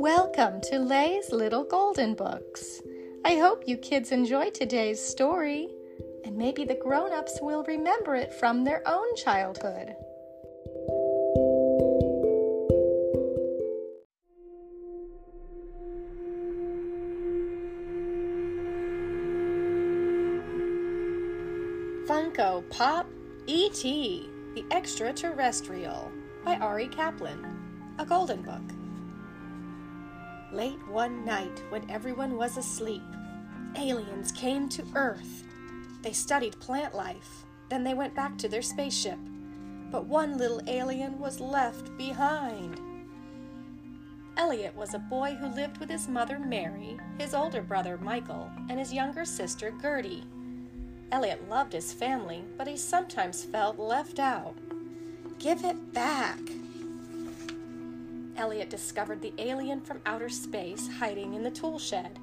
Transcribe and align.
Welcome 0.00 0.60
to 0.70 0.78
Lay's 0.78 1.32
Little 1.32 1.64
Golden 1.64 2.14
Books. 2.14 2.80
I 3.24 3.34
hope 3.34 3.66
you 3.66 3.76
kids 3.76 4.12
enjoy 4.12 4.50
today's 4.50 5.04
story, 5.04 5.68
and 6.24 6.36
maybe 6.36 6.64
the 6.64 6.76
grown 6.76 7.12
ups 7.12 7.40
will 7.42 7.64
remember 7.64 8.14
it 8.14 8.32
from 8.32 8.62
their 8.62 8.80
own 8.86 9.16
childhood. 9.16 9.96
Funko 22.06 22.62
Pop 22.70 23.08
E.T. 23.48 24.30
The 24.54 24.64
Extraterrestrial 24.70 26.12
by 26.44 26.54
Arie 26.54 26.86
Kaplan, 26.86 27.44
a 27.98 28.06
golden 28.06 28.42
book. 28.42 28.77
Late 30.52 30.86
one 30.88 31.24
night, 31.24 31.62
when 31.68 31.88
everyone 31.90 32.36
was 32.36 32.56
asleep, 32.56 33.02
aliens 33.76 34.32
came 34.32 34.68
to 34.70 34.84
Earth. 34.94 35.44
They 36.02 36.12
studied 36.12 36.58
plant 36.58 36.94
life, 36.94 37.44
then 37.68 37.84
they 37.84 37.94
went 37.94 38.14
back 38.14 38.38
to 38.38 38.48
their 38.48 38.62
spaceship. 38.62 39.18
But 39.90 40.06
one 40.06 40.38
little 40.38 40.62
alien 40.66 41.18
was 41.18 41.40
left 41.40 41.96
behind. 41.98 42.80
Elliot 44.38 44.74
was 44.74 44.94
a 44.94 44.98
boy 44.98 45.34
who 45.34 45.48
lived 45.48 45.78
with 45.78 45.90
his 45.90 46.08
mother 46.08 46.38
Mary, 46.38 46.96
his 47.18 47.34
older 47.34 47.60
brother 47.60 47.98
Michael, 47.98 48.50
and 48.70 48.78
his 48.78 48.92
younger 48.92 49.24
sister 49.24 49.74
Gertie. 49.82 50.24
Elliot 51.10 51.48
loved 51.48 51.72
his 51.72 51.92
family, 51.92 52.44
but 52.56 52.68
he 52.68 52.76
sometimes 52.76 53.44
felt 53.44 53.78
left 53.78 54.18
out. 54.18 54.54
Give 55.38 55.64
it 55.64 55.92
back. 55.92 56.38
Elliot 58.38 58.70
discovered 58.70 59.20
the 59.20 59.34
alien 59.38 59.80
from 59.80 60.00
outer 60.06 60.28
space 60.28 60.88
hiding 60.88 61.34
in 61.34 61.42
the 61.42 61.50
tool 61.50 61.78
shed. 61.78 62.20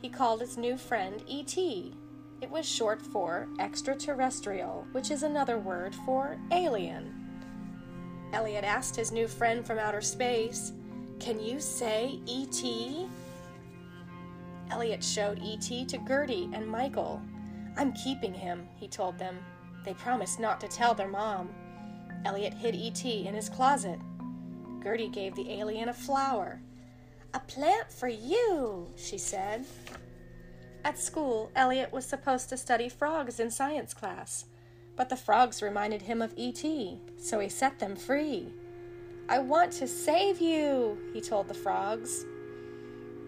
He 0.00 0.08
called 0.08 0.40
his 0.40 0.56
new 0.56 0.78
friend 0.78 1.22
E.T. 1.26 1.94
It 2.40 2.48
was 2.48 2.64
short 2.64 3.02
for 3.02 3.48
extraterrestrial, 3.58 4.86
which 4.92 5.10
is 5.10 5.24
another 5.24 5.58
word 5.58 5.96
for 6.06 6.38
alien. 6.52 7.12
Elliot 8.32 8.62
asked 8.62 8.94
his 8.94 9.10
new 9.10 9.26
friend 9.26 9.66
from 9.66 9.78
outer 9.78 10.00
space, 10.00 10.72
Can 11.18 11.40
you 11.40 11.58
say 11.58 12.20
E.T.? 12.26 13.08
Elliot 14.70 15.02
showed 15.02 15.40
E.T. 15.42 15.86
to 15.86 15.98
Gertie 16.06 16.50
and 16.52 16.68
Michael. 16.68 17.20
I'm 17.76 17.92
keeping 17.94 18.34
him, 18.34 18.68
he 18.76 18.86
told 18.86 19.18
them. 19.18 19.38
They 19.84 19.94
promised 19.94 20.38
not 20.38 20.60
to 20.60 20.68
tell 20.68 20.94
their 20.94 21.08
mom. 21.08 21.48
Elliot 22.24 22.54
hid 22.54 22.76
E.T. 22.76 23.26
in 23.26 23.34
his 23.34 23.48
closet. 23.48 23.98
Gertie 24.88 25.08
gave 25.08 25.34
the 25.34 25.52
alien 25.52 25.90
a 25.90 25.92
flower. 25.92 26.62
A 27.34 27.40
plant 27.40 27.92
for 27.92 28.08
you, 28.08 28.86
she 28.96 29.18
said. 29.18 29.66
At 30.82 30.98
school, 30.98 31.50
Elliot 31.54 31.92
was 31.92 32.06
supposed 32.06 32.48
to 32.48 32.56
study 32.56 32.88
frogs 32.88 33.38
in 33.38 33.50
science 33.50 33.92
class, 33.92 34.46
but 34.96 35.10
the 35.10 35.16
frogs 35.16 35.60
reminded 35.60 36.00
him 36.00 36.22
of 36.22 36.32
E.T., 36.38 36.98
so 37.18 37.38
he 37.38 37.50
set 37.50 37.78
them 37.78 37.96
free. 37.96 38.48
I 39.28 39.40
want 39.40 39.72
to 39.72 39.86
save 39.86 40.40
you, 40.40 40.96
he 41.12 41.20
told 41.20 41.48
the 41.48 41.54
frogs. 41.54 42.24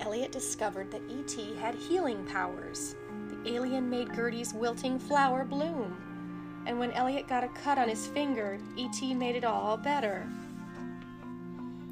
Elliot 0.00 0.32
discovered 0.32 0.90
that 0.90 1.08
E.T. 1.08 1.54
had 1.60 1.76
healing 1.76 2.24
powers 2.24 2.96
The 3.28 3.52
alien 3.54 3.88
made 3.88 4.12
Gertie's 4.12 4.52
wilting 4.52 4.98
flower 4.98 5.44
bloom. 5.44 6.64
And 6.66 6.80
when 6.80 6.90
Elliot 6.90 7.28
got 7.28 7.44
a 7.44 7.48
cut 7.48 7.78
on 7.78 7.88
his 7.88 8.08
finger, 8.08 8.58
E.T. 8.76 9.14
made 9.14 9.36
it 9.36 9.44
all 9.44 9.76
better. 9.76 10.26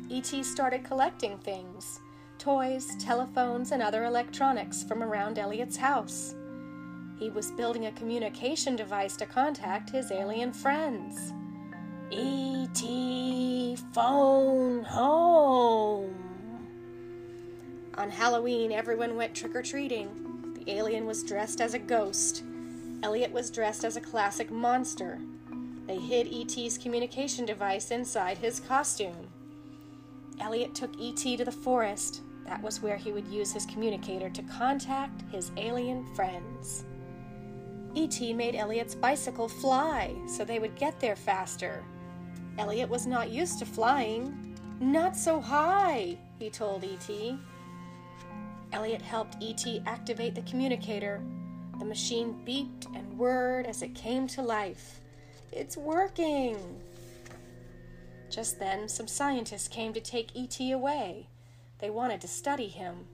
E.T. 0.08 0.42
started 0.42 0.84
collecting 0.84 1.38
things 1.38 2.00
toys, 2.38 2.96
telephones, 2.98 3.70
and 3.70 3.80
other 3.80 4.04
electronics 4.04 4.82
from 4.82 5.02
around 5.02 5.38
Elliot's 5.38 5.76
house. 5.76 6.34
He 7.18 7.30
was 7.30 7.52
building 7.52 7.86
a 7.86 7.92
communication 7.92 8.74
device 8.74 9.16
to 9.18 9.26
contact 9.26 9.90
his 9.90 10.10
alien 10.10 10.52
friends. 10.52 11.32
E.T. 12.10 13.76
phone 13.92 14.82
home. 14.82 16.14
On 17.94 18.10
Halloween, 18.10 18.72
everyone 18.72 19.14
went 19.14 19.36
trick 19.36 19.54
or 19.54 19.62
treating. 19.62 20.54
The 20.54 20.72
alien 20.72 21.06
was 21.06 21.22
dressed 21.22 21.60
as 21.60 21.74
a 21.74 21.78
ghost. 21.78 22.42
Elliot 23.02 23.32
was 23.32 23.50
dressed 23.50 23.84
as 23.84 23.96
a 23.96 24.00
classic 24.00 24.50
monster. 24.50 25.20
They 25.86 25.98
hid 25.98 26.26
E.T.'s 26.26 26.76
communication 26.76 27.46
device 27.46 27.90
inside 27.90 28.38
his 28.38 28.58
costume. 28.58 29.28
Elliot 30.40 30.74
took 30.74 30.90
E.T. 30.98 31.36
to 31.36 31.44
the 31.44 31.52
forest. 31.52 32.22
That 32.46 32.62
was 32.62 32.82
where 32.82 32.96
he 32.96 33.12
would 33.12 33.28
use 33.28 33.52
his 33.52 33.66
communicator 33.66 34.28
to 34.30 34.42
contact 34.42 35.22
his 35.30 35.52
alien 35.56 36.04
friends. 36.14 36.84
E.T. 37.94 38.32
made 38.32 38.54
Elliot's 38.54 38.94
bicycle 38.94 39.48
fly 39.48 40.14
so 40.26 40.44
they 40.44 40.58
would 40.58 40.76
get 40.76 40.98
there 40.98 41.16
faster. 41.16 41.84
Elliot 42.58 42.88
was 42.88 43.06
not 43.06 43.30
used 43.30 43.58
to 43.58 43.66
flying. 43.66 44.56
Not 44.80 45.16
so 45.16 45.40
high, 45.40 46.16
he 46.38 46.50
told 46.50 46.84
E.T. 46.84 47.38
Elliot 48.72 49.02
helped 49.02 49.36
E.T. 49.40 49.82
activate 49.86 50.34
the 50.34 50.42
communicator. 50.42 51.22
The 51.78 51.84
machine 51.84 52.42
beeped 52.46 52.86
and 52.96 53.18
whirred 53.18 53.66
as 53.66 53.82
it 53.82 53.94
came 53.94 54.26
to 54.28 54.42
life. 54.42 55.00
It's 55.52 55.76
working! 55.76 56.56
Just 58.32 58.58
then, 58.58 58.88
some 58.88 59.08
scientists 59.08 59.68
came 59.68 59.92
to 59.92 60.00
take 60.00 60.34
E.T. 60.34 60.72
away. 60.72 61.28
They 61.80 61.90
wanted 61.90 62.22
to 62.22 62.28
study 62.28 62.66
him, 62.66 63.04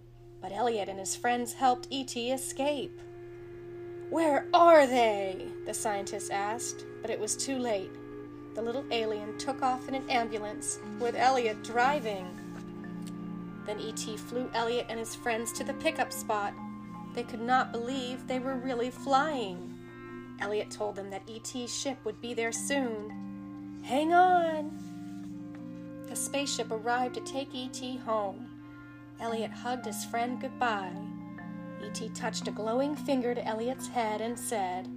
but 0.41 0.53
Elliot 0.53 0.89
and 0.89 1.01
his 1.01 1.17
friends 1.17 1.55
helped 1.55 1.89
E.T. 1.91 2.31
escape. 2.31 3.01
Where 4.11 4.47
are 4.55 4.87
they? 4.87 5.49
the 5.67 5.75
scientists 5.75 6.31
asked, 6.31 6.87
but 7.03 7.11
it 7.11 7.19
was 7.19 7.37
too 7.37 7.59
late. 7.59 7.91
The 8.55 8.63
little 8.63 8.85
alien 8.93 9.37
took 9.39 9.61
off 9.61 9.89
in 9.89 9.97
an 9.97 10.09
ambulance 10.09 10.79
with 11.01 11.17
Elliot 11.17 11.65
driving. 11.65 12.25
Then 13.67 13.81
E.T. 13.81 14.19
flew 14.19 14.49
Elliot 14.55 14.87
and 14.89 15.01
his 15.01 15.17
friends 15.17 15.53
to 15.55 15.65
the 15.65 15.75
pickup 15.75 16.13
spot. 16.13 16.55
They 17.15 17.25
could 17.25 17.43
not 17.43 17.73
believe 17.73 18.29
they 18.29 18.39
were 18.39 18.55
really 18.55 18.91
flying. 18.91 19.75
Elliot 20.41 20.71
told 20.71 20.95
them 20.95 21.11
that 21.11 21.29
E.T.'s 21.29 21.77
ship 21.77 21.99
would 22.05 22.21
be 22.21 22.35
there 22.35 22.53
soon. 22.53 23.83
Hang 23.83 24.13
on! 24.13 24.88
The 26.09 26.17
spaceship 26.17 26.71
arrived 26.71 27.15
to 27.17 27.21
take 27.21 27.55
E.T. 27.55 27.99
home. 27.99 28.47
Elliot 29.21 29.51
hugged 29.51 29.85
his 29.85 30.05
friend 30.07 30.41
goodbye. 30.41 30.97
E.T. 31.85 32.09
touched 32.11 32.49
a 32.49 32.51
glowing 32.51 32.97
finger 32.97 33.35
to 33.35 33.47
Elliot's 33.47 33.89
head 33.89 34.21
and 34.21 34.39
said, 34.39 34.89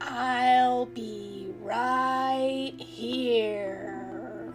I'll 0.00 0.86
be 0.86 1.48
right 1.60 2.74
here. 2.78 4.54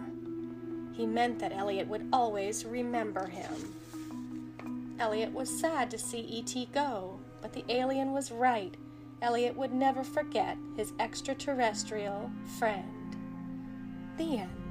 He 0.92 1.06
meant 1.06 1.38
that 1.38 1.52
Elliot 1.52 1.86
would 1.88 2.08
always 2.12 2.64
remember 2.64 3.26
him. 3.26 3.74
Elliot 4.98 5.32
was 5.32 5.48
sad 5.48 5.90
to 5.90 5.98
see 5.98 6.20
E.T. 6.20 6.68
go, 6.72 7.18
but 7.40 7.52
the 7.52 7.64
alien 7.68 8.12
was 8.12 8.32
right. 8.32 8.74
Elliot 9.22 9.56
would 9.56 9.72
never 9.72 10.04
forget 10.04 10.58
his 10.76 10.92
extraterrestrial 10.98 12.30
friend. 12.58 13.16
The 14.18 14.38
end. 14.38 14.65